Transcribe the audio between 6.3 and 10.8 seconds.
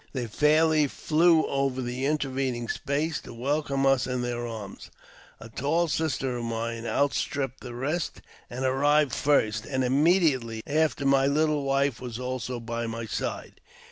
of mine outstripped the rest, and arrived first, and immediately